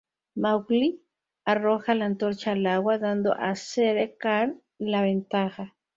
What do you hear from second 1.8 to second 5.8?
la antorcha al agua, dando a Shere Khan la ventaja.